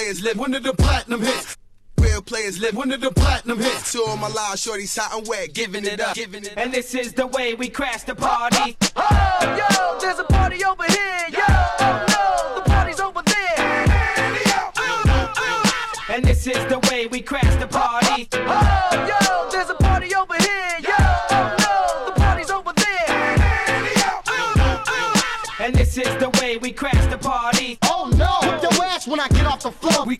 players 0.00 0.22
live 0.22 0.40
under 0.40 0.58
the 0.58 0.72
platinum 0.72 1.20
hits. 1.20 1.58
Real 1.98 2.22
players 2.22 2.58
live 2.58 2.78
under 2.78 2.96
the 2.96 3.10
platinum 3.10 3.58
hits. 3.58 3.92
Two 3.92 4.02
of 4.08 4.18
my 4.18 4.28
live 4.28 4.56
shorties 4.56 4.96
hot 4.98 5.18
and 5.18 5.28
wet, 5.28 5.52
giving 5.52 5.84
it 5.84 6.00
up. 6.00 6.14
Giving 6.14 6.44
it 6.44 6.54
and 6.56 6.72
this 6.72 6.94
is 6.94 7.12
the 7.12 7.26
way 7.26 7.52
we 7.52 7.68
crash 7.68 8.04
the 8.04 8.14
party. 8.14 8.78
Oh, 8.96 9.38
yo, 9.42 9.98
there's 10.00 10.18
a 10.18 10.24
party 10.24 10.64
over 10.64 10.84
here. 10.84 11.26
Yo, 11.32 11.40
oh, 11.48 12.06
no, 12.08 12.54
the 12.54 12.70
party's 12.70 12.98
over 12.98 13.20
there. 13.22 13.90
And 16.08 16.24
this 16.24 16.46
is 16.46 16.64
the 16.66 16.78
way 16.88 16.89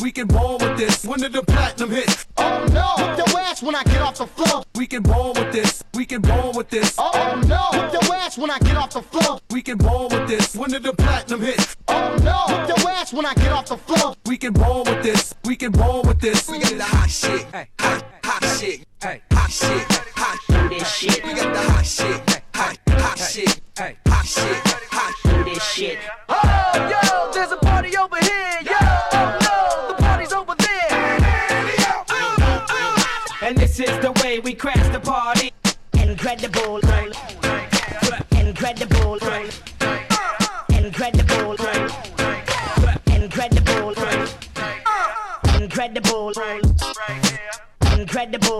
We 0.00 0.10
can 0.10 0.28
ball 0.28 0.56
with 0.58 0.78
this. 0.78 1.04
One 1.04 1.22
of 1.22 1.32
the 1.32 1.42
platinum 1.42 1.90
hits. 1.90 2.26
Oh 2.38 2.66
no, 2.72 3.04
whip 3.04 3.18
your 3.18 3.38
ass 3.38 3.62
when 3.62 3.74
I 3.74 3.82
get 3.84 4.00
off 4.00 4.16
the 4.16 4.26
floor. 4.26 4.62
We 4.74 4.86
can 4.86 5.02
ball 5.02 5.34
with 5.34 5.52
this. 5.52 5.84
We 5.94 6.06
can 6.06 6.22
ball 6.22 6.52
with 6.54 6.70
this. 6.70 6.94
Oh 6.98 7.40
no, 7.46 7.78
whip 7.78 7.92
your 7.92 8.14
ass 8.14 8.38
when 8.38 8.50
I 8.50 8.58
get 8.60 8.76
off 8.76 8.90
the 8.90 9.02
floor. 9.02 9.40
We 9.50 9.60
can 9.60 9.76
ball 9.76 10.08
with 10.08 10.26
this. 10.26 10.54
One 10.54 10.72
of 10.74 10.82
the 10.82 10.94
platinum 10.94 11.42
hits. 11.42 11.76
Oh 11.88 12.16
no, 12.22 12.44
whip 12.48 12.78
your 12.78 12.88
ass 12.88 13.12
when 13.12 13.26
I 13.26 13.34
get 13.34 13.52
off 13.52 13.66
the 13.66 13.76
floor. 13.76 14.14
We 14.24 14.38
can 14.38 14.54
ball 14.54 14.84
with 14.84 15.02
this. 15.02 15.34
We 15.44 15.54
can 15.54 15.72
ball 15.72 16.02
with 16.02 16.20
this. 16.20 16.48
We 16.48 16.60
got 16.60 16.78
the 16.78 16.84
hot 16.84 17.10
shit. 17.10 17.42
Hey. 17.52 17.68
Hot, 17.80 18.04
hot 18.24 18.58
shit. 18.58 18.86
Hey. 19.02 19.22
Hot 19.32 19.50
shit. 19.50 19.82
Hot. 20.16 20.38
Do 20.48 20.68
this 20.70 20.94
shit. 20.94 21.24
We 21.24 21.34
got 21.34 21.52
the 21.52 21.60
hot 21.60 21.84
shit. 21.84 22.30
Hey. 22.30 22.42
Hot, 22.54 22.78
hot 22.88 23.18
shit. 23.18 23.60
Hey. 23.76 23.96
Hot 24.06 24.26
shit. 24.26 24.56
Hot. 24.90 25.14
Do 25.24 25.44
this 25.44 25.62
shit. 25.62 25.98
Incredible. 36.42 36.80
Incredible. 38.32 39.18
Incredible. 40.70 41.56
Incredible. 43.08 43.94
Incredible. 45.60 46.32
Incredible. 47.92 48.59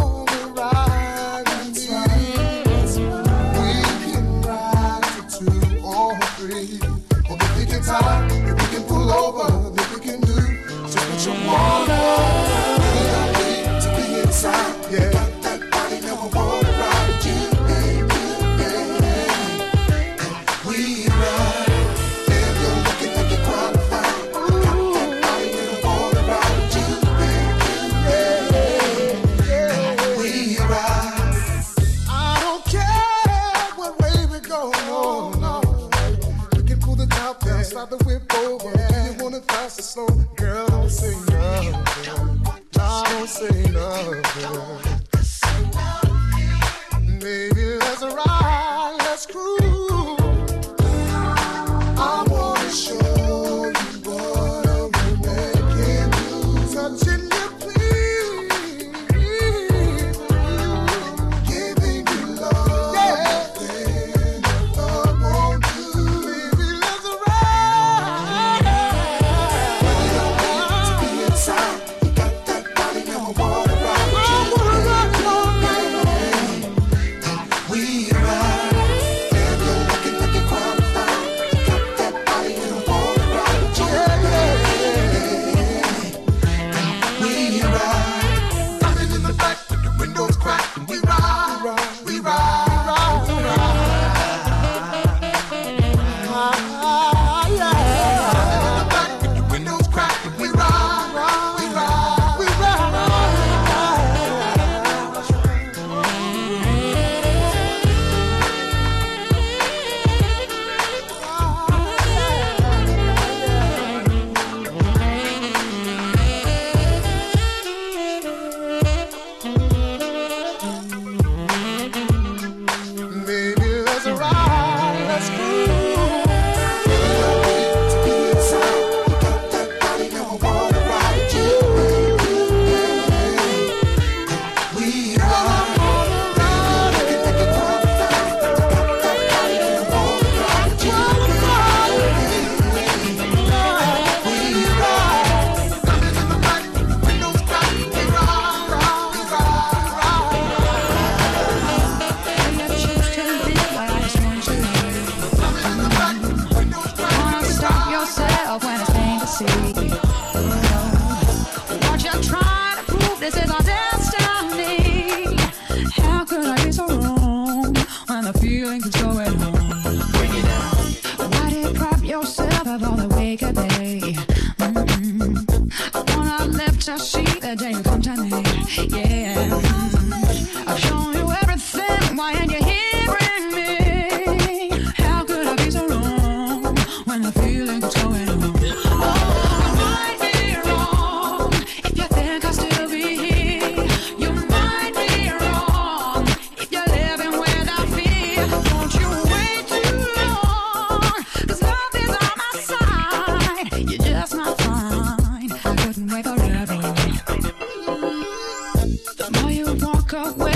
can't. 210.11 210.50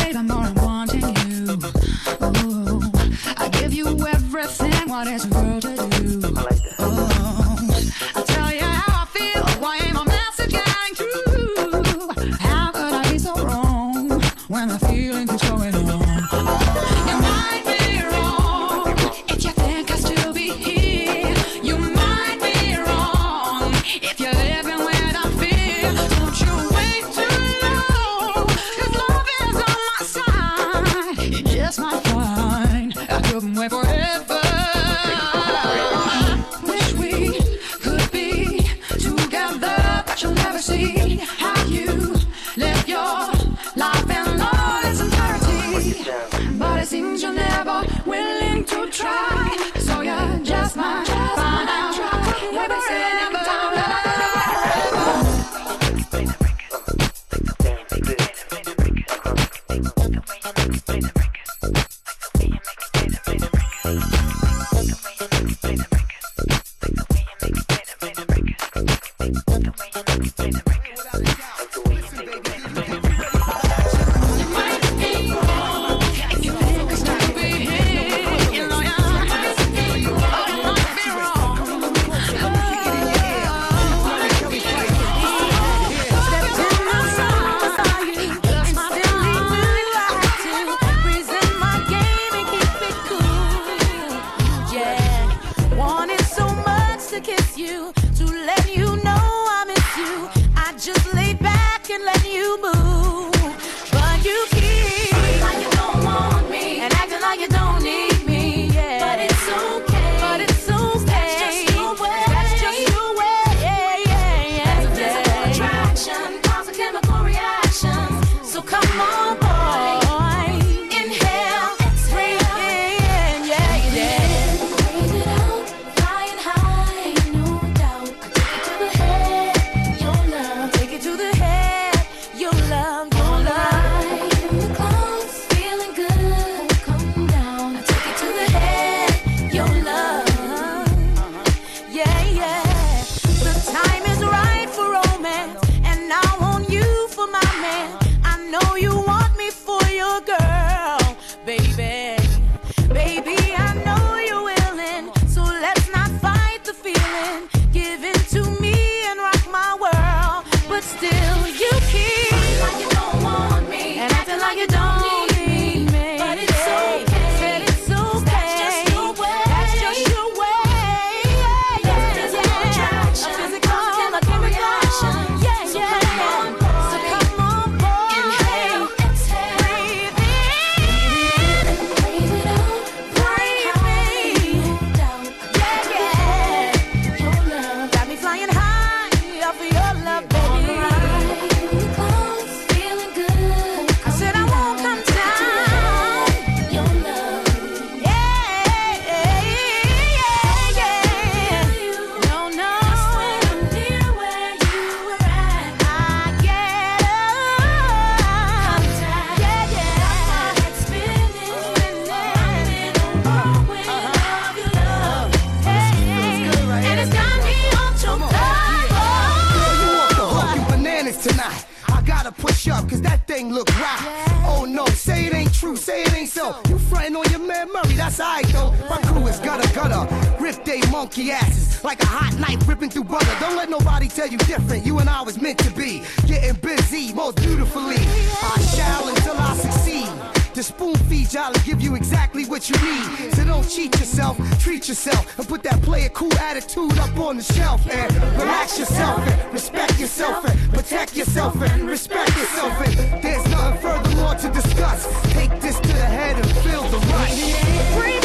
hot 232.15 232.39
knife 232.39 232.65
ripping 232.67 232.89
through 232.89 233.03
butter. 233.03 233.35
Don't 233.39 233.57
let 233.57 233.69
nobody 233.69 234.07
tell 234.07 234.27
you 234.27 234.37
different. 234.37 234.85
You 234.85 234.99
and 234.99 235.09
I 235.09 235.21
was 235.21 235.39
meant 235.41 235.59
to 235.59 235.71
be. 235.71 236.01
Getting 236.25 236.55
busy, 236.55 237.13
most 237.13 237.35
beautifully. 237.37 237.97
I 237.99 238.55
shall 238.73 239.09
until 239.09 239.37
I 239.37 239.55
succeed. 239.57 240.09
The 240.53 240.63
spoon 240.63 240.95
feed 241.09 241.33
y'all 241.33 241.53
and 241.53 241.63
give 241.65 241.81
you 241.81 241.95
exactly 241.95 242.45
what 242.45 242.69
you 242.69 242.77
need. 242.77 243.33
So 243.33 243.43
don't 243.43 243.69
cheat 243.69 243.99
yourself, 243.99 244.37
treat 244.59 244.87
yourself, 244.87 245.37
and 245.37 245.45
put 245.45 245.63
that 245.63 245.81
player 245.81 246.07
cool 246.09 246.33
attitude 246.35 246.97
up 246.97 247.17
on 247.19 247.35
the 247.35 247.43
shelf. 247.43 247.85
And 247.91 248.13
relax 248.39 248.79
yourself, 248.79 249.19
and 249.19 249.53
respect 249.53 249.99
yourself, 249.99 250.45
and 250.45 250.57
protect 250.71 251.17
yourself, 251.17 251.61
and 251.61 251.85
respect 251.85 252.29
yourself. 252.37 252.73
And 252.87 253.23
there's 253.23 253.45
nothing 253.49 253.81
further 253.81 254.15
more 254.15 254.35
to 254.35 254.49
discuss. 254.49 255.01
Take 255.33 255.51
this 255.59 255.77
to 255.77 255.87
the 255.87 256.09
head 256.19 256.37
and 256.37 256.49
feel 256.63 256.83
the 256.83 256.99
rush. 257.11 258.24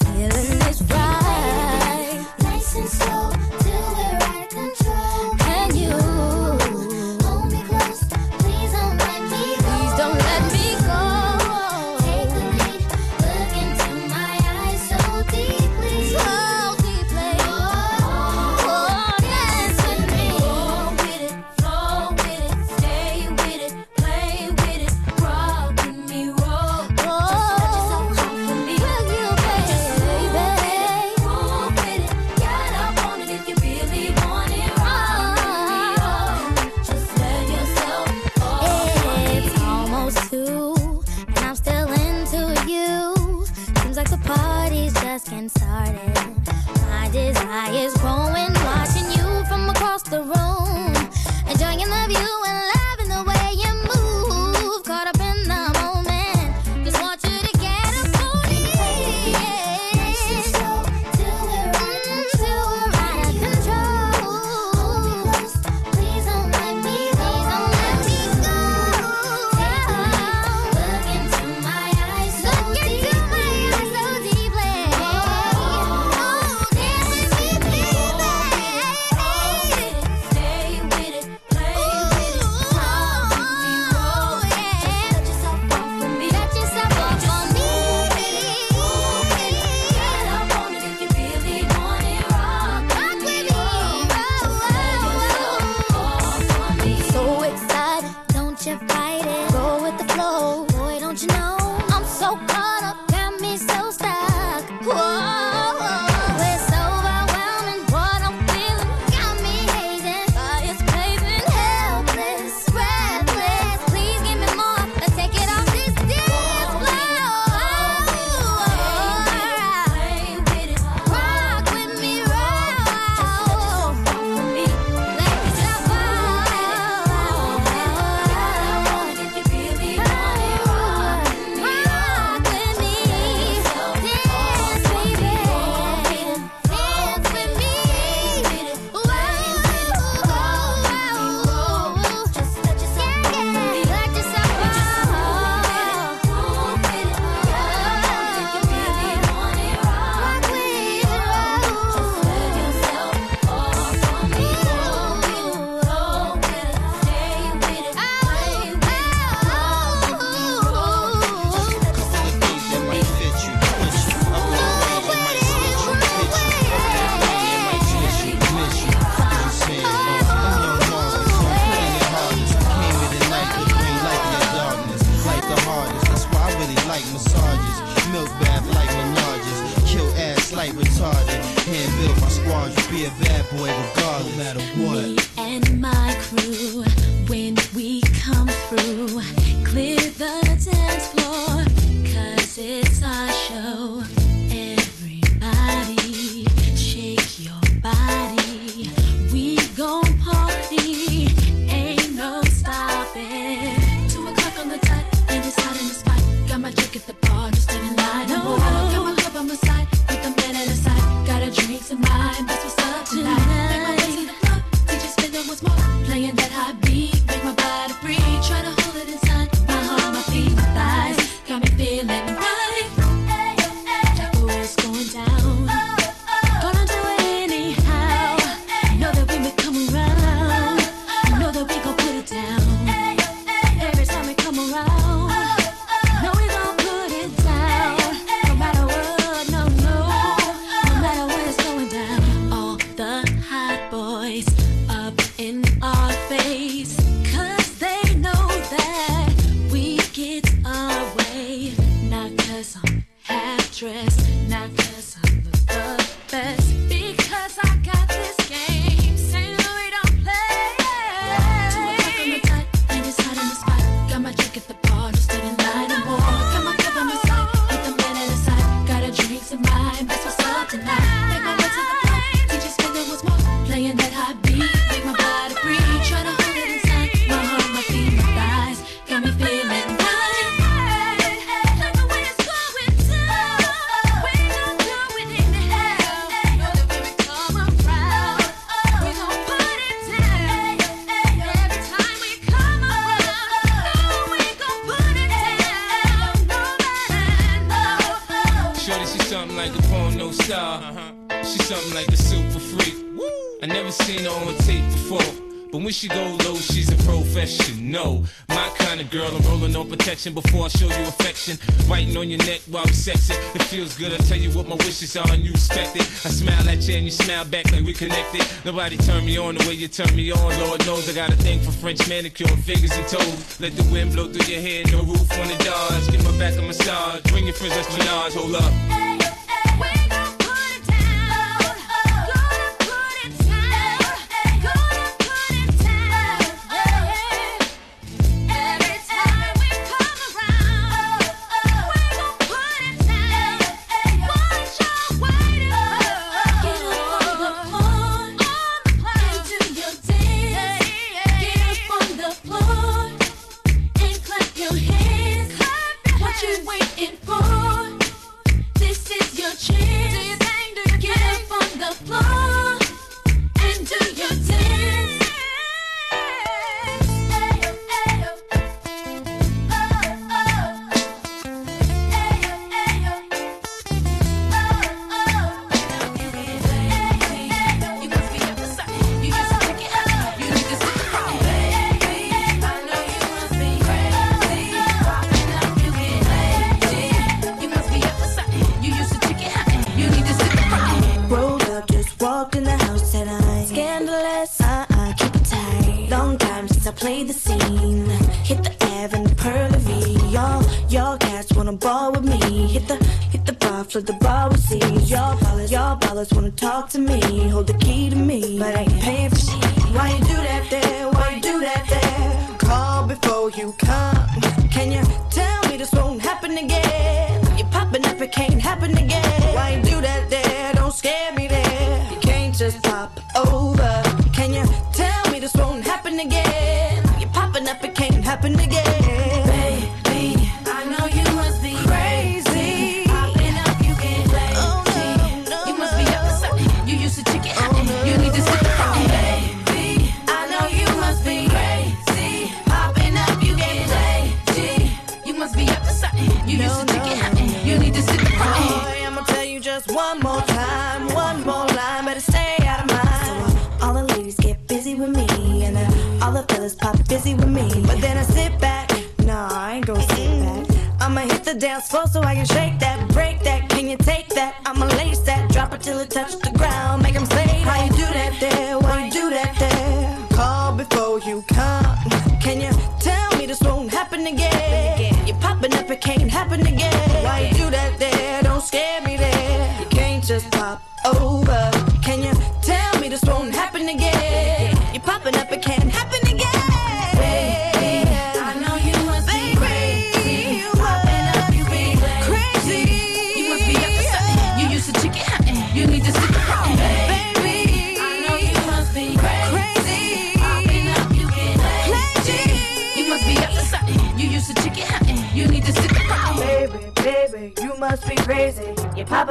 connected. 318.01 318.43
Nobody 318.65 318.97
turn 318.97 319.23
me 319.25 319.37
on 319.37 319.53
the 319.53 319.63
way 319.67 319.75
you 319.75 319.87
turn 319.87 320.15
me 320.15 320.31
on. 320.31 320.59
Lord 320.59 320.83
knows 320.87 321.07
I 321.07 321.13
got 321.13 321.29
a 321.29 321.35
thing 321.35 321.59
for 321.59 321.71
French 321.71 322.09
manicure, 322.09 322.47
figures 322.65 322.91
and 322.97 323.07
toes. 323.07 323.59
Let 323.61 323.73
the 323.77 323.83
wind 323.93 324.13
blow 324.13 324.25
through 324.25 324.51
your 324.51 324.61
hair, 324.61 324.83
no 324.91 325.03
roof 325.03 325.31
on 325.39 325.47
the 325.47 325.57
dodge. 325.63 326.09
Give 326.09 326.23
my 326.23 326.35
back 326.39 326.57
a 326.57 326.61
massage. 326.63 327.21
Bring 327.31 327.45
your 327.45 327.53
friends, 327.53 327.75
that's 327.75 327.95
menage. 327.95 328.33
Hold 328.33 328.55
up. 328.55 329.10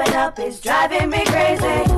It's 0.02 0.14
up 0.14 0.62
driving 0.62 1.10
me 1.10 1.22
crazy. 1.26 1.89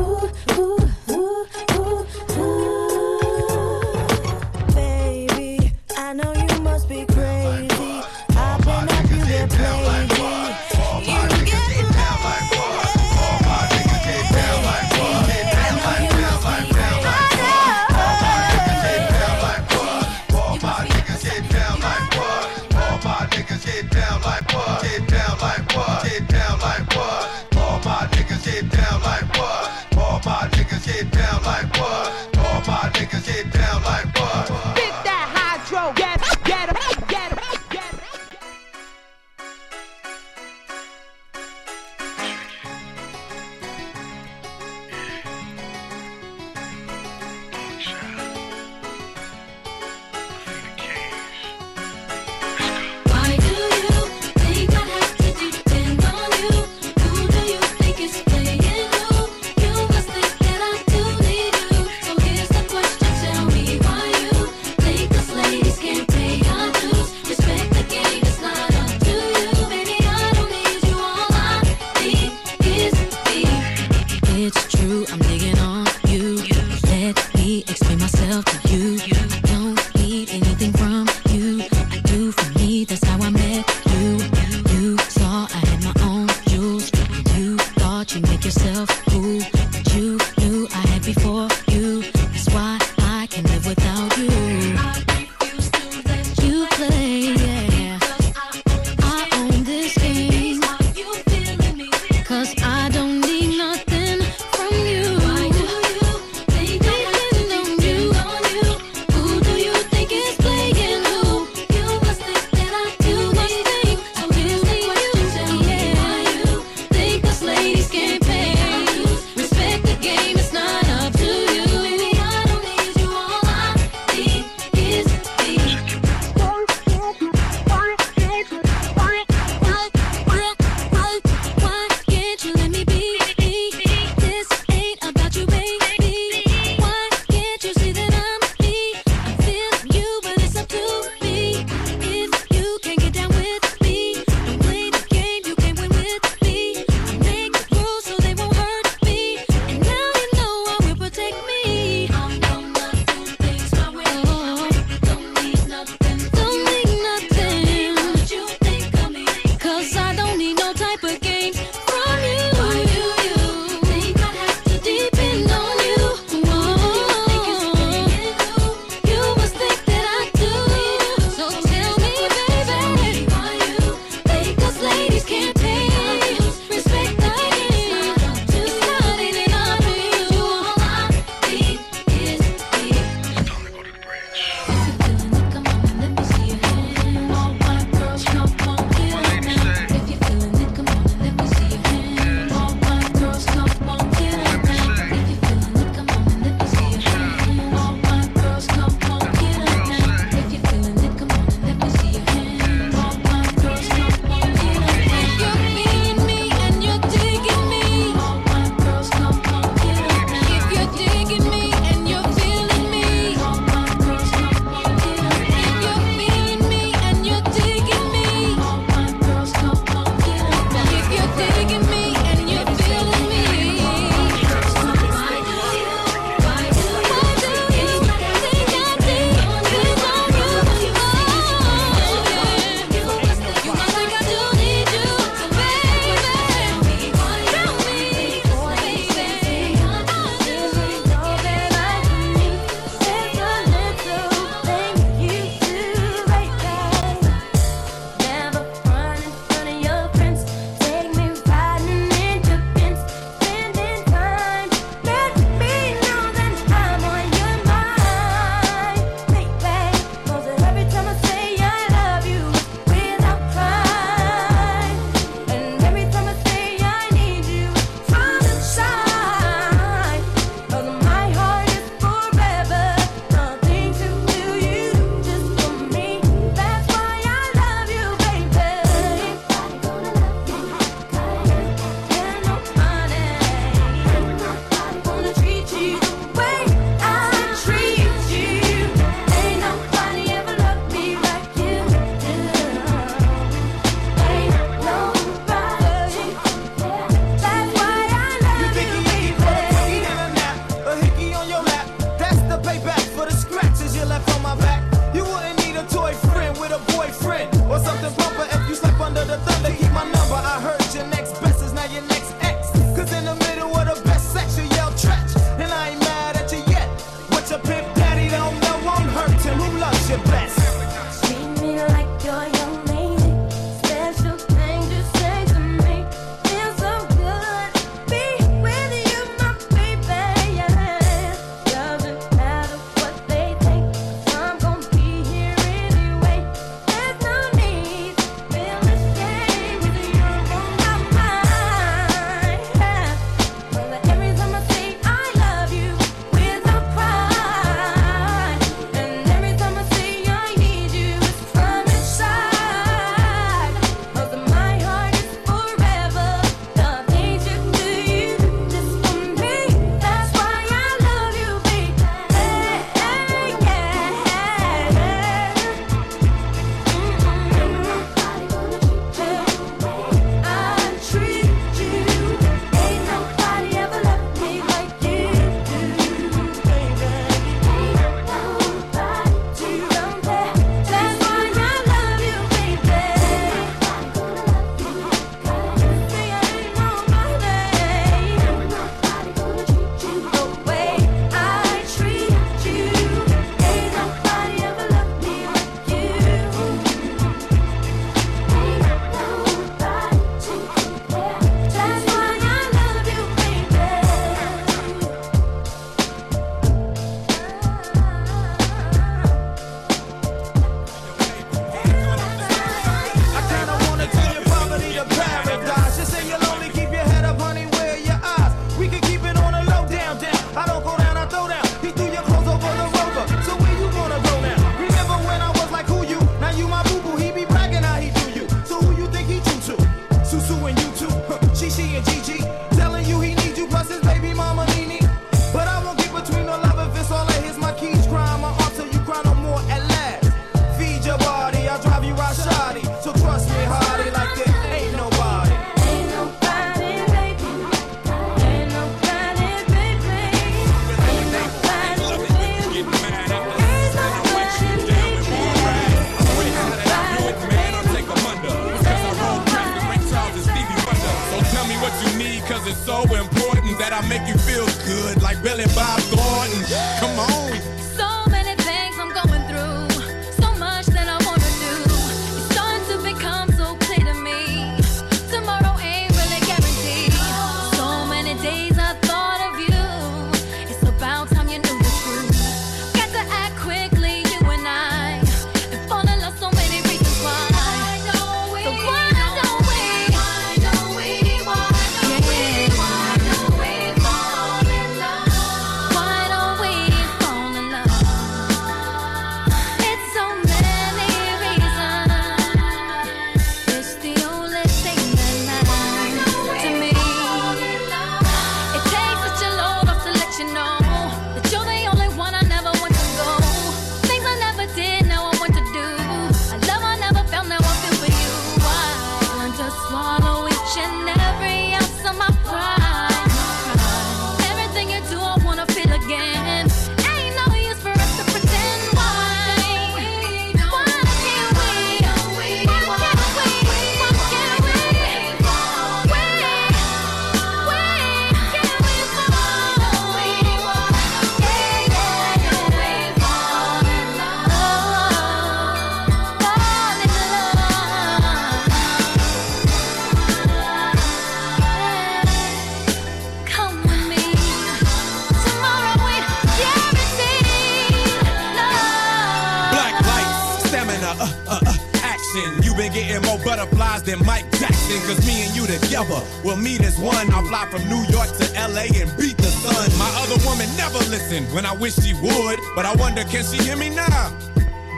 Together 565.80 566.20
will 566.44 566.56
meet 566.56 566.82
as 566.82 566.98
one. 566.98 567.32
I'll 567.32 567.46
fly 567.46 567.66
from 567.70 567.82
New 567.88 568.04
York 568.12 568.28
to 568.28 568.44
LA 568.54 568.92
and 568.92 569.08
beat 569.16 569.36
the 569.38 569.52
sun. 569.64 569.88
My 569.98 570.10
other 570.22 570.36
woman 570.44 570.68
never 570.76 570.98
listened 571.08 571.46
when 571.52 571.64
I 571.64 571.72
wish 571.72 571.94
she 571.96 572.12
would. 572.14 572.58
But 572.74 572.84
I 572.84 572.94
wonder, 572.96 573.24
can 573.24 573.44
she 573.44 573.56
hear 573.62 573.76
me 573.76 573.90
now? 573.90 574.36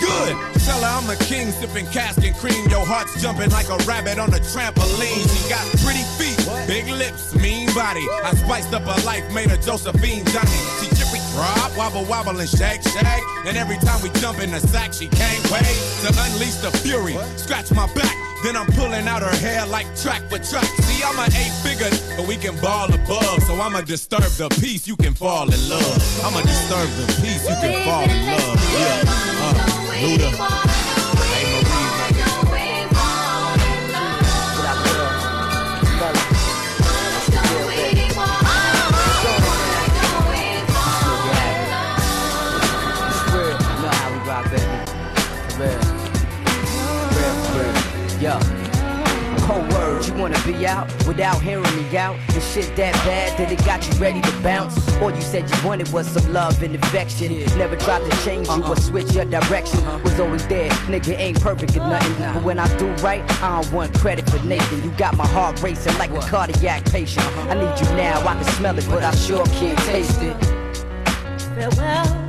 Good. 0.00 0.34
Tell 0.66 0.80
her 0.80 0.98
I'm 0.98 1.08
a 1.08 1.16
king, 1.16 1.50
sipping 1.52 1.86
cask 1.86 2.24
and 2.24 2.34
cream. 2.36 2.68
Your 2.68 2.84
heart's 2.84 3.20
jumping 3.22 3.50
like 3.50 3.68
a 3.68 3.76
rabbit 3.84 4.18
on 4.18 4.30
a 4.34 4.42
trampoline. 4.42 5.22
She 5.22 5.48
got 5.48 5.64
pretty 5.84 6.02
feet, 6.18 6.40
big 6.66 6.88
lips, 6.88 7.34
mean 7.36 7.72
body. 7.74 8.04
I 8.24 8.34
spiced 8.34 8.72
up 8.72 8.82
her 8.82 9.00
life, 9.06 9.24
made 9.32 9.50
her 9.50 9.56
Josephine 9.58 10.24
Johnny. 10.26 10.60
She 10.80 10.88
chippy 10.96 11.20
drop, 11.32 11.76
wobble 11.76 12.04
wobble 12.04 12.40
and 12.40 12.48
shake 12.48 12.82
shake. 12.82 13.24
And 13.46 13.56
every 13.56 13.76
time 13.78 14.02
we 14.02 14.10
jump 14.20 14.40
in 14.42 14.50
the 14.50 14.60
sack, 14.60 14.92
she 14.92 15.06
can't 15.06 15.42
wait 15.52 15.76
to 16.02 16.08
unleash 16.08 16.56
the 16.56 16.70
fury. 16.82 17.16
Scratch 17.36 17.70
my 17.72 17.86
back, 17.94 18.16
then 18.44 18.56
I'm 18.56 18.66
pulling 18.66 19.08
out 19.08 19.22
her 19.22 19.36
hair 19.36 19.66
like 19.66 19.86
track 19.96 20.22
for 20.28 20.38
track. 20.38 20.66
See, 20.84 21.02
I'm 21.02 21.18
an 21.18 21.32
eight 21.34 21.54
figure, 21.64 21.88
but 22.14 22.28
we 22.28 22.36
can 22.36 22.54
ball 22.60 22.92
above. 22.92 23.42
So 23.44 23.54
I'ma 23.54 23.80
disturb 23.80 24.30
the 24.36 24.48
peace, 24.60 24.86
you 24.86 24.96
can 24.96 25.14
fall 25.14 25.44
in 25.44 25.68
love. 25.68 26.24
I'ma 26.24 26.42
disturb 26.42 26.88
the 27.00 27.06
peace, 27.22 27.48
you 27.48 27.56
can 27.56 27.84
fall 27.86 28.04
in 28.04 28.26
love. 28.26 28.60
Yeah. 28.72 29.02
Uh, 29.06 29.74
Luda. 30.04 30.73
Wanna 50.24 50.46
be 50.46 50.66
out 50.66 50.86
without 51.06 51.42
hearing 51.42 51.76
me 51.76 51.98
out? 51.98 52.16
The 52.28 52.40
shit 52.40 52.74
that 52.76 52.94
bad 53.04 53.38
that 53.38 53.52
it 53.52 53.62
got 53.66 53.86
you 53.86 53.92
ready 54.00 54.22
to 54.22 54.32
bounce? 54.42 54.74
All 54.96 55.10
you 55.10 55.20
said 55.20 55.50
you 55.50 55.56
wanted 55.62 55.92
was 55.92 56.06
some 56.06 56.32
love 56.32 56.62
and 56.62 56.74
affection. 56.76 57.44
Never 57.58 57.76
tried 57.76 58.10
to 58.10 58.24
change 58.24 58.46
you 58.48 58.54
or 58.54 58.72
uh-huh. 58.72 58.74
switch 58.76 59.12
your 59.12 59.26
direction. 59.26 59.80
Uh-huh. 59.80 60.00
Was 60.02 60.18
always 60.18 60.46
there, 60.46 60.70
nigga 60.88 61.18
ain't 61.18 61.42
perfect 61.42 61.76
or 61.76 61.80
nothing. 61.80 62.12
Uh-huh. 62.12 62.32
But 62.34 62.42
when 62.42 62.58
I 62.58 62.74
do 62.78 62.86
right, 63.04 63.22
I 63.42 63.60
don't 63.60 63.70
want 63.70 63.92
credit 63.98 64.30
for 64.30 64.42
Nathan. 64.46 64.82
You 64.82 64.96
got 64.96 65.14
my 65.14 65.26
heart 65.26 65.62
racing 65.62 65.98
like 65.98 66.10
a 66.10 66.20
cardiac 66.20 66.86
patient. 66.86 67.26
I 67.50 67.54
need 67.54 67.78
you 67.78 67.94
now, 67.94 68.26
I 68.26 68.34
can 68.34 68.44
smell 68.44 68.78
it, 68.78 68.86
but 68.88 69.04
I 69.04 69.14
sure 69.14 69.44
can't 69.44 69.78
taste 69.80 70.22
it. 70.22 70.36
Farewell, 71.54 72.23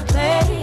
place 0.00 0.55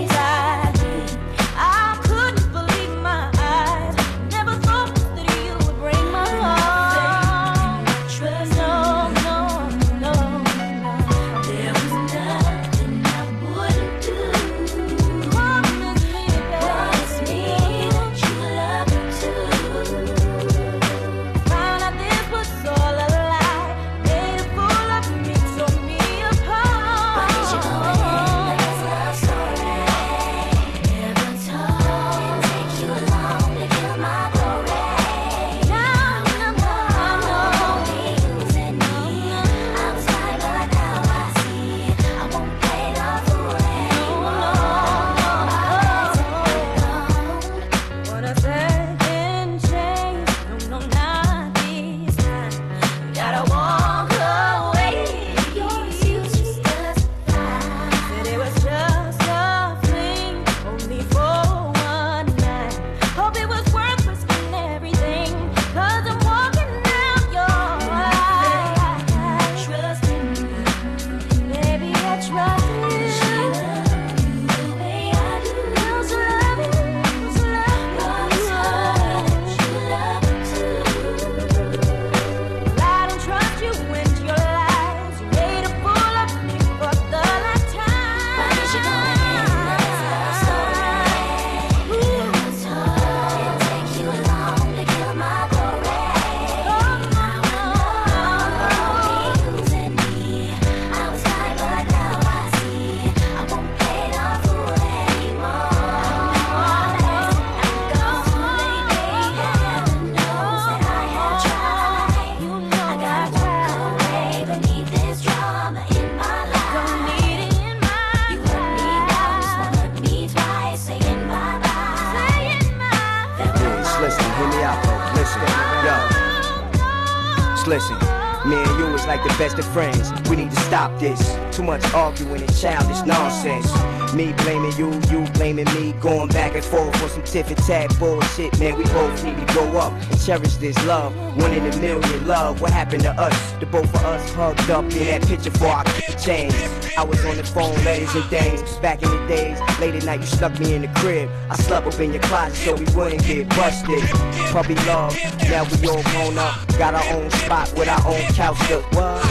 like 129.07 129.23
the 129.23 129.35
best 129.37 129.57
of 129.59 129.65
friends. 129.65 130.11
We 130.29 130.35
need 130.35 130.51
to 130.51 130.59
stop 130.61 130.99
this. 130.99 131.37
Too 131.55 131.63
much 131.63 131.83
arguing 131.93 132.41
and 132.41 132.57
childish 132.57 133.05
nonsense. 133.05 134.02
Me 134.15 134.31
blaming 134.33 134.71
you, 134.77 134.93
you 135.09 135.25
blaming 135.33 135.65
me. 135.73 135.93
Going 135.93 136.27
back 136.29 136.53
and 136.53 136.63
forth 136.63 136.95
for 137.01 137.09
some 137.09 137.23
tiff 137.23 137.47
and 137.47 137.57
tag 137.57 137.97
bullshit, 137.97 138.59
man. 138.59 138.77
We 138.77 138.83
both 138.83 139.23
need 139.23 139.35
to 139.39 139.53
grow 139.53 139.77
up 139.77 139.91
and 139.91 140.21
cherish 140.23 140.55
this 140.57 140.77
love. 140.85 141.15
One 141.35 141.51
in 141.51 141.65
a 141.65 141.77
million 141.77 142.27
love. 142.27 142.61
What 142.61 142.71
happened 142.71 143.03
to 143.03 143.11
us? 143.11 143.51
The 143.59 143.65
both 143.65 143.85
of 143.85 144.05
us 144.05 144.31
hugged 144.33 144.69
up 144.69 144.83
in 144.83 145.05
that 145.07 145.27
picture 145.27 145.49
for 145.49 145.65
our 145.65 145.83
change. 146.23 146.53
I 146.95 147.03
was 147.03 147.25
on 147.25 147.37
the 147.37 147.43
phone, 147.43 147.73
letters 147.83 148.13
and 148.13 148.25
things. 148.25 148.61
Back 148.77 149.01
in 149.01 149.09
the 149.09 149.27
days, 149.27 149.59
late 149.79 149.95
at 149.95 150.05
night, 150.05 150.19
you 150.19 150.27
stuck 150.27 150.59
me 150.59 150.75
in 150.75 150.83
the 150.83 150.89
crib. 150.99 151.27
I 151.49 151.55
slept 151.55 151.87
up 151.87 151.99
in 151.99 152.13
your 152.13 152.21
closet 152.21 152.55
so 152.55 152.75
we 152.75 152.85
wouldn't 152.93 153.25
get 153.25 153.49
busted. 153.49 154.03
Puppy 154.51 154.75
love, 154.85 155.17
now 155.49 155.63
we 155.63 155.87
all 155.89 156.03
grown 156.03 156.37
up. 156.37 156.67
Got 156.77 156.93
our 156.93 157.13
own 157.15 157.31
spot 157.31 157.73
with 157.75 157.87
our 157.87 158.07
own 158.07 158.21
couch 158.33 158.59
what? 158.93 159.23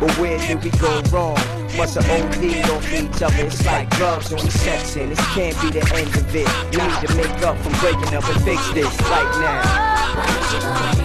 But 0.00 0.18
where 0.18 0.38
did 0.38 0.64
we 0.64 0.70
go 0.70 1.02
wrong? 1.12 1.53
Must 1.76 1.94
have 1.96 2.08
OD'd 2.08 2.70
off 2.70 2.92
each 2.92 3.22
other. 3.22 3.46
It's 3.46 3.66
like 3.66 3.90
drugs 3.90 4.30
when 4.30 4.42
we 4.42 4.48
sexing. 4.48 5.08
This 5.08 5.18
can't 5.34 5.60
be 5.60 5.70
the 5.70 5.84
end 5.94 6.14
of 6.14 6.34
it. 6.34 6.48
We 6.70 6.76
need 6.86 7.08
to 7.08 7.14
make 7.16 7.42
up 7.42 7.58
from 7.58 7.72
breaking 7.80 8.14
up 8.14 8.24
and 8.28 8.42
fix 8.44 8.70
this 8.72 9.00
right 9.10 9.40
now. 9.40 11.03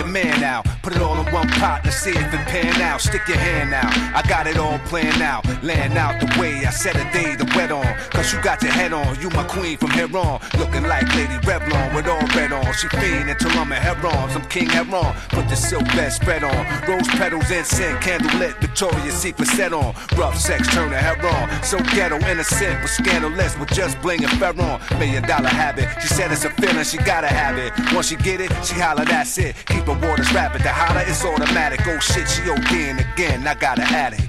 Your 0.00 0.08
man 0.08 0.42
out. 0.42 0.66
Put 0.82 0.96
it 0.96 1.02
all 1.02 1.18
in 1.20 1.30
one 1.32 1.48
pot, 1.60 1.82
let's 1.84 1.96
see 1.96 2.10
if 2.10 2.32
it 2.32 2.44
pan 2.48 2.80
out. 2.80 3.00
Stick 3.00 3.28
your 3.28 3.36
hand 3.36 3.74
out, 3.74 3.92
I 4.16 4.26
got 4.26 4.46
it 4.46 4.56
all 4.56 4.78
planned 4.90 5.20
out. 5.20 5.44
Laying 5.62 5.96
out 5.96 6.20
the 6.20 6.40
way 6.40 6.64
I 6.64 6.70
set 6.70 6.96
a 6.96 7.04
day 7.12 7.36
to 7.36 7.44
wet 7.54 7.70
on. 7.70 7.84
Cause 8.10 8.32
you 8.32 8.40
got 8.40 8.62
your 8.62 8.72
head 8.72 8.92
on, 8.92 9.20
you 9.20 9.28
my 9.30 9.44
queen 9.44 9.76
from 9.76 9.90
here 9.90 10.08
on. 10.16 10.40
Looking 10.58 10.84
like 10.84 11.06
Lady 11.14 11.36
Revlon 11.44 11.94
with 11.94 12.08
all 12.08 12.24
red 12.34 12.52
on. 12.52 12.72
She 12.72 12.88
fiend 12.88 13.28
until 13.28 13.50
I'm 13.52 13.70
a 13.72 13.76
Heron. 13.76 14.30
I'm 14.30 14.44
King 14.48 14.70
Heron. 14.70 15.14
Put 15.28 15.48
the 15.48 15.56
silk 15.56 15.86
vest 15.92 16.22
spread 16.22 16.44
on. 16.44 16.60
Rose 16.88 17.08
petals, 17.08 17.50
incense, 17.50 18.02
candle 18.02 18.38
lit. 18.38 18.56
Victoria's 18.56 19.14
Secret 19.14 19.48
set 19.48 19.74
on. 19.74 19.94
Rough 20.16 20.38
sex, 20.38 20.66
turn 20.74 20.90
to 20.90 20.96
heron. 20.96 21.62
So 21.62 21.78
ghetto, 21.94 22.16
innocent, 22.26 22.80
but 22.80 22.88
scandalous 22.88 23.58
with 23.58 23.68
just 23.68 24.00
bling 24.00 24.24
and 24.24 24.32
Ferron. 24.40 24.80
Million 24.98 25.24
dollar 25.24 25.48
habit. 25.48 25.88
She 26.00 26.08
said 26.08 26.32
it's 26.32 26.44
a 26.46 26.50
feeling, 26.50 26.84
she 26.84 26.96
gotta 26.98 27.28
have 27.28 27.58
it. 27.58 27.72
Once 27.92 28.08
she 28.08 28.16
get 28.16 28.40
it, 28.40 28.50
she 28.64 28.74
holler, 28.80 29.04
that's 29.04 29.36
it. 29.36 29.56
Keep 29.66 29.89
her 29.94 30.08
waters 30.08 30.32
rapid. 30.32 30.62
The 30.62 30.68
holler 30.68 31.02
is 31.08 31.24
automatic. 31.24 31.80
Oh 31.86 31.98
shit, 31.98 32.28
she 32.28 32.42
ODing 32.42 33.00
again. 33.12 33.46
I 33.46 33.54
got 33.54 33.78
an 33.78 33.84
addict. 33.84 34.28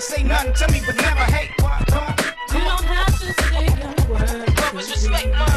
Us, 0.00 0.10
you 0.10 0.16
ain't 0.16 0.28
gotta 0.28 0.50
say 0.50 0.54
nothing 0.54 0.54
to 0.54 0.72
me, 0.72 0.80
but 0.86 0.96
never 0.96 1.24
hate. 1.32 1.50
You 2.52 2.60
don't 2.60 2.84
have 2.84 3.18
to 3.20 3.32
say 3.42 3.66
a 3.66 4.10
word. 4.10 4.46
But 4.56 4.74
respect 4.74 5.49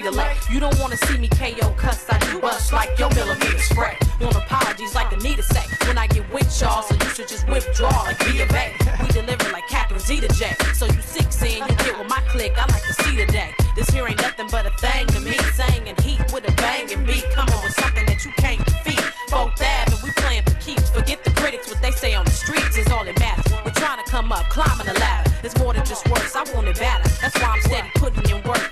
You 0.00 0.60
don't 0.60 0.78
wanna 0.80 0.96
see 0.96 1.18
me 1.18 1.28
KO 1.28 1.70
cuss, 1.76 2.06
I 2.08 2.18
do 2.32 2.40
bust 2.40 2.72
like 2.72 2.98
your 2.98 3.10
millimeter 3.10 3.58
spray. 3.58 3.98
Want 4.18 4.34
apologies 4.34 4.94
like 4.94 5.12
Anita 5.12 5.42
say. 5.42 5.62
When 5.86 5.98
I 5.98 6.06
get 6.06 6.24
with 6.32 6.48
y'all, 6.58 6.80
so 6.82 6.94
you 6.94 7.10
should 7.10 7.28
just 7.28 7.46
withdraw 7.46 7.90
like 8.04 8.18
B 8.24 8.40
of 8.40 8.50
A. 8.50 8.72
We 9.02 9.08
deliver 9.08 9.52
like 9.52 9.68
Catherine 9.68 10.00
Zeta 10.00 10.28
J. 10.28 10.56
So 10.72 10.86
you 10.86 11.02
sick 11.02 11.30
seeing 11.30 11.62
you 11.68 11.76
get 11.84 11.98
with 11.98 12.08
my 12.08 12.22
clique. 12.28 12.56
I 12.56 12.64
like 12.72 12.82
to 12.82 12.94
see 13.04 13.16
the 13.16 13.26
today. 13.26 13.52
This 13.76 13.90
here 13.90 14.06
ain't 14.06 14.22
nothing 14.22 14.48
but 14.50 14.64
a 14.64 14.70
thing 14.78 15.06
to 15.08 15.20
me. 15.20 15.36
Saying 15.52 15.84
heat 16.02 16.20
with 16.32 16.48
a 16.48 16.52
bang 16.52 16.90
and 16.90 17.06
beat. 17.06 17.24
Coming 17.34 17.60
with 17.62 17.74
something 17.74 18.06
that 18.06 18.24
you 18.24 18.32
can't 18.38 18.64
defeat. 18.64 19.00
Fourth 19.28 19.60
Ave 19.60 19.92
and 19.92 20.02
we 20.02 20.10
playing 20.16 20.44
for 20.44 20.54
keeps. 20.60 20.88
Forget 20.88 21.22
the 21.24 21.30
critics, 21.32 21.68
what 21.68 21.80
they 21.82 21.92
say 21.92 22.14
on 22.14 22.24
the 22.24 22.30
streets 22.30 22.76
is 22.78 22.88
all 22.88 23.04
that 23.04 23.18
matters. 23.18 23.52
We're 23.64 23.72
trying 23.72 24.02
to 24.02 24.10
come 24.10 24.32
up, 24.32 24.48
climbing 24.48 24.86
the 24.86 24.98
ladder. 24.98 25.30
It's 25.44 25.58
more 25.58 25.74
than 25.74 25.84
just 25.84 26.08
words, 26.08 26.34
I 26.34 26.42
want 26.54 26.68
it 26.68 26.78
better. 26.78 27.08
That's 27.20 27.36
why 27.38 27.48
I'm 27.54 27.60
steady 27.60 27.90
putting 27.94 28.28
in 28.30 28.42
work. 28.42 28.69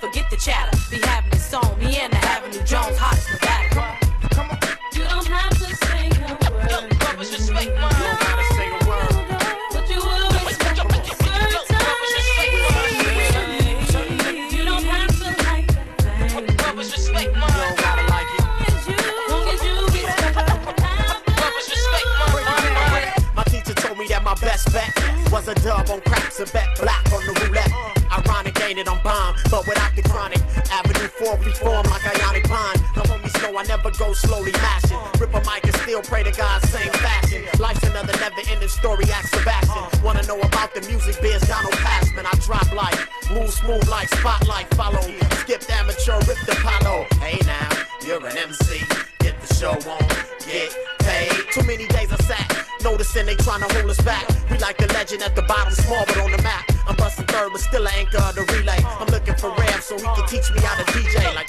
Music 40.88 41.20
biz, 41.20 41.42
Donald 41.42 41.74
Passman. 41.74 42.26
I 42.26 42.32
drop 42.40 42.72
like, 42.72 42.98
move 43.30 43.50
smooth 43.50 43.86
like 43.88 44.08
spotlight, 44.08 44.72
follow. 44.74 45.00
Skip 45.40 45.62
amateur, 45.70 46.18
rip 46.26 46.40
the 46.46 46.56
palo. 46.62 47.06
Hey 47.20 47.38
now, 47.46 47.68
you're 48.04 48.24
an 48.26 48.36
MC. 48.36 48.80
Get 49.20 49.40
the 49.40 49.54
show 49.54 49.72
on, 49.72 50.08
get 50.46 50.74
paid. 51.00 51.30
Too 51.52 51.64
many 51.66 51.86
days 51.86 52.10
I 52.12 52.16
sat, 52.24 52.66
noticing 52.82 53.26
they 53.26 53.36
trying 53.36 53.60
to 53.60 53.74
hold 53.74 53.90
us 53.90 54.00
back. 54.00 54.26
We 54.50 54.58
like 54.58 54.78
the 54.78 54.90
legend 54.94 55.22
at 55.22 55.36
the 55.36 55.42
bottom, 55.42 55.72
small 55.74 56.04
but 56.06 56.18
on 56.18 56.32
the 56.32 56.42
map. 56.42 56.64
I'm 56.88 56.96
busting 56.96 57.26
third, 57.26 57.52
but 57.52 57.60
still 57.60 57.86
an 57.86 57.92
anchor 57.94 58.18
of 58.18 58.34
the 58.34 58.44
relay. 58.48 58.80
I'm 58.84 59.08
looking 59.08 59.34
for 59.34 59.50
Ram 59.50 59.80
so 59.80 59.96
he 59.96 60.04
can 60.04 60.26
teach 60.26 60.50
me 60.52 60.60
how 60.60 60.82
to 60.82 60.84
DJ. 60.92 61.34
Like, 61.34 61.47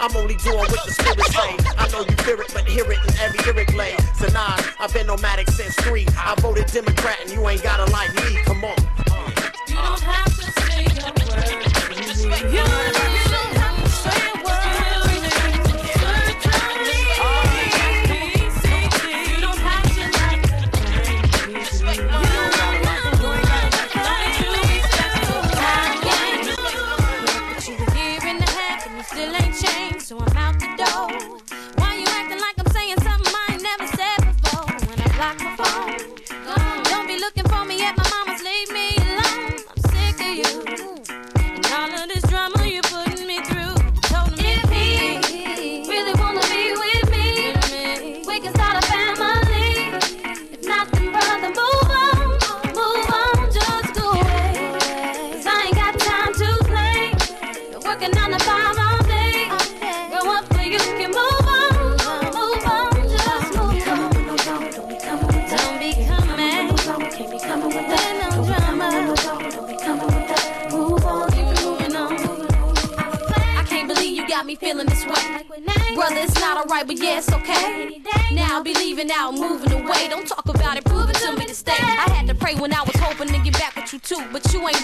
I'm 0.00 0.16
only 0.16 0.36
doing 0.36 0.56
what 0.56 0.70
the 0.70 0.92
spirit 0.92 1.20
say. 1.26 1.56
I 1.76 1.86
know 1.92 2.00
you 2.00 2.16
fear 2.24 2.40
it, 2.40 2.50
but 2.54 2.66
hear 2.66 2.90
it 2.90 2.98
in 3.06 3.18
every 3.20 3.38
lyric 3.44 3.74
lay. 3.74 3.96
So 4.14 4.28
nah, 4.28 4.56
I've 4.78 4.92
been 4.94 5.06
nomadic 5.06 5.50
since 5.50 5.74
three. 5.76 6.06
I 6.16 6.34
voted 6.40 6.66
Democrat 6.68 7.18
and 7.20 7.30
you 7.30 7.46
ain't 7.46 7.62
gotta 7.62 7.84
like 7.92 8.14
me. 8.14 8.38
Come 8.44 8.64
on. 8.64 9.09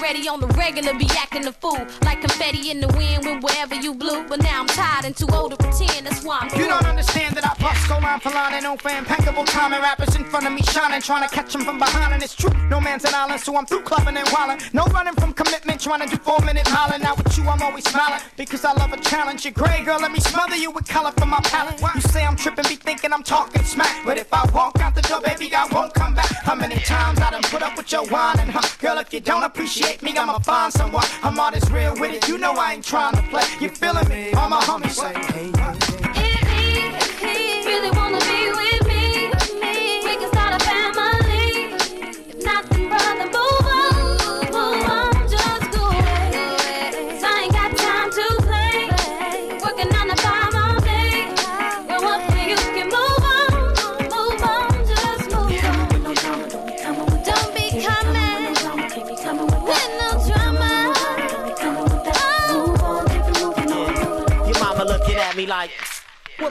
But 0.07 0.15
you 0.15 0.23
ready 0.23 0.29
on 0.29 0.41
the 0.41 0.47
regular, 0.55 0.95
be 0.95 1.09
acting 1.19 1.47
a 1.47 1.53
fool. 1.53 1.79
Like 2.03 2.21
confetti 2.21 2.71
in 2.71 2.81
the 2.81 2.87
wind 2.97 3.25
with 3.25 3.43
wherever 3.43 3.75
you 3.75 3.93
blew. 3.93 4.25
But 4.29 4.41
now 4.41 4.61
I'm 4.61 4.67
tired 4.69 5.05
and 5.05 5.17
too 5.17 5.27
old 5.33 5.51
to 5.51 5.57
pretend, 5.57 6.07
that's 6.07 6.23
why 6.23 6.39
I'm 6.43 6.49
You 6.51 6.51
through. 6.51 6.69
don't 6.69 6.87
understand 6.87 7.35
that 7.37 7.46
I 7.87 7.89
bust 7.89 8.01
go 8.01 8.07
line 8.07 8.21
for 8.21 8.31
line 8.31 8.65
and 8.65 8.81
fan 8.81 8.99
impeccable 8.99 9.45
timing. 9.45 9.81
Rappers 9.81 10.17
in 10.17 10.25
front 10.25 10.47
of 10.47 10.53
me 10.53 10.63
shining, 10.63 11.01
trying 11.01 11.29
to 11.29 11.35
catch 11.35 11.55
'em 11.55 11.65
from 11.65 11.79
behind, 11.79 12.13
and 12.15 12.23
it's 12.23 12.35
true. 12.35 12.53
No 12.69 12.81
man's 12.81 13.05
an 13.05 13.15
island, 13.15 13.41
so 13.41 13.57
I'm 13.57 13.67
through 13.67 13.83
clubbing 13.83 14.17
and 14.17 14.27
wildin'. 14.29 14.59
No 14.75 14.85
running 14.87 15.15
from 15.15 15.33
commitment, 15.33 15.81
trying 15.81 16.01
to 16.01 16.09
do 16.09 16.17
four 16.23 16.41
minute 16.41 16.67
miling. 16.67 17.03
Now 17.03 17.15
with 17.15 17.37
you, 17.37 17.49
I'm 17.49 17.63
always 17.63 17.85
smiling 17.89 18.21
because 18.37 18.65
I 18.65 18.73
love 18.73 18.93
a 18.93 18.97
challenge. 18.97 19.45
You're 19.45 19.53
gray, 19.53 19.85
girl, 19.85 20.01
let 20.01 20.11
me 20.11 20.21
smother 20.21 20.57
you 20.57 20.71
with 20.71 20.89
color 20.89 21.13
from 21.13 21.31
my 21.31 21.41
palette. 21.45 21.81
You 21.95 22.01
say 22.01 22.25
I'm 22.25 22.37
tripping, 22.37 22.67
be 22.69 22.77
thinking 22.77 23.13
I'm 23.13 23.23
talking 23.23 23.65
smack, 23.65 23.95
but 24.05 24.19
if 24.19 24.33
I 24.33 24.45
walk 24.53 24.81
out 24.81 24.95
the 24.95 25.03
door, 25.03 25.21
baby, 25.21 25.55
I 25.55 25.67
won't 25.67 25.95
come 25.95 26.15
back. 26.15 26.31
How 26.45 26.55
many 26.55 26.77
times 26.81 27.21
I 27.21 27.31
done 27.31 27.43
put 27.43 27.63
up 27.63 27.77
with 27.77 27.91
your 27.93 28.05
whining, 28.07 28.49
huh? 28.49 28.67
Girl, 28.81 28.99
if 28.99 29.13
you 29.13 29.21
don't 29.21 29.45
appreciate 29.45 30.03
me, 30.03 30.17
I'ma 30.17 30.39
find 30.41 30.73
someone. 30.73 31.07
I'm 31.23 31.37
this 31.53 31.71
real 31.71 31.95
with 32.01 32.15
it, 32.15 32.29
you 32.29 32.39
know 32.39 32.53
I 32.53 32.75
ain't 32.75 32.85
trying 32.85 33.15
to 33.15 33.23
play. 33.31 33.45
You 33.61 33.69
feeling 33.69 34.09
me? 34.09 34.33
All 34.33 34.49
my 34.49 34.61
homies 34.61 34.97
say, 35.03 35.15
hey. 35.33 35.96
Really 37.87 37.99
wanna 37.99 38.19
be 38.19 38.36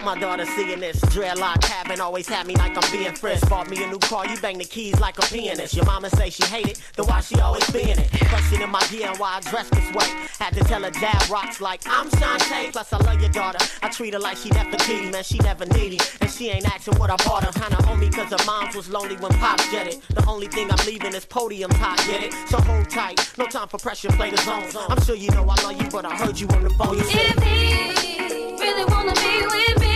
my 0.05 0.17
daughter 0.19 0.45
seeing 0.45 0.79
this 0.79 0.97
dreadlock 1.05 1.61
cabin 1.61 1.99
always 1.99 2.27
had 2.27 2.45
me 2.45 2.55
like 2.55 2.77
I'm 2.77 2.91
being 2.91 3.13
frisked. 3.15 3.49
Bought 3.49 3.69
me 3.71 3.83
a 3.83 3.87
new 3.87 3.97
car, 3.97 4.27
you 4.27 4.37
bang 4.39 4.59
the 4.59 4.63
keys 4.63 4.99
like 4.99 5.17
a 5.17 5.23
pianist. 5.23 5.73
Your 5.75 5.85
mama 5.85 6.11
say 6.11 6.29
she 6.29 6.45
hate 6.45 6.67
it, 6.67 6.81
then 6.95 7.07
why 7.07 7.21
she 7.21 7.39
always 7.39 7.67
be 7.71 7.81
in 7.81 7.97
it? 7.97 8.11
Questioning 8.29 8.69
my 8.69 8.85
gear 8.91 9.07
and 9.07 9.17
why 9.17 9.37
I 9.37 9.39
dress 9.49 9.67
this 9.69 9.91
way. 9.93 10.05
Had 10.39 10.53
to 10.53 10.63
tell 10.63 10.83
her 10.83 10.91
dad 10.91 11.27
rocks 11.29 11.59
like 11.59 11.81
I'm 11.87 12.07
Shantae. 12.11 12.71
Plus 12.71 12.93
I 12.93 12.97
love 12.97 13.19
your 13.19 13.31
daughter, 13.31 13.57
I 13.81 13.89
treat 13.89 14.13
her 14.13 14.19
like 14.19 14.37
she 14.37 14.49
Nefertiti, 14.49 15.11
man. 15.11 15.23
She 15.23 15.39
never 15.39 15.65
needy, 15.65 15.99
and 16.21 16.29
she 16.29 16.49
ain't 16.49 16.71
asking 16.71 16.99
what 16.99 17.09
I 17.09 17.15
bought 17.25 17.43
her. 17.43 17.51
Kinda 17.51 17.83
on 17.89 17.99
me 17.99 18.09
'cause 18.09 18.29
her 18.29 18.45
moms 18.45 18.75
was 18.75 18.87
lonely 18.89 19.17
when 19.17 19.31
pops 19.39 19.67
jetted. 19.71 20.01
The 20.09 20.23
only 20.27 20.47
thing 20.47 20.69
I'm 20.71 20.85
leaving 20.85 21.15
is 21.15 21.25
podium 21.25 21.71
top, 21.71 21.97
get 22.05 22.21
it? 22.21 22.33
So 22.49 22.57
hold 22.61 22.89
tight, 22.91 23.27
no 23.37 23.47
time 23.47 23.69
for 23.69 23.79
pressure, 23.79 24.09
play 24.09 24.29
the 24.29 24.37
zone. 24.37 24.69
I'm 24.87 25.03
sure 25.03 25.15
you 25.15 25.31
know 25.31 25.49
I 25.49 25.55
love 25.63 25.81
you, 25.81 25.89
but 25.89 26.05
I 26.05 26.15
heard 26.15 26.39
you 26.39 26.47
on 26.49 26.63
the 26.63 26.69
phone. 26.71 26.97
You 26.97 27.03
said. 27.05 27.33
If 27.37 27.43
he 27.43 28.55
really 28.59 28.85
wanna 28.85 29.13
be 29.13 29.45
with 29.45 29.79
me, 29.79 29.94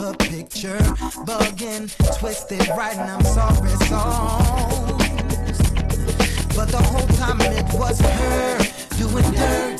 her 0.00 0.14
picture, 0.14 0.78
bugging, 1.26 1.90
twisted, 2.18 2.66
writing 2.70 3.00
I'm 3.02 3.22
sorry 3.22 3.70
songs. 3.86 5.58
But 6.56 6.68
the 6.68 6.82
whole 6.82 7.06
time 7.18 7.40
it 7.42 7.66
was 7.74 8.00
her 8.00 8.58
doing 8.98 9.30
dirt 9.32 9.79